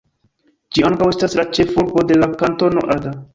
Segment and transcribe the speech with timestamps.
[0.77, 3.15] Ĝi ankaŭ estas la ĉefurbo de la Kantono Ada.